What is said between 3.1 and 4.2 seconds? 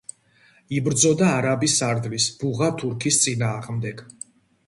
წინააღმდეგ.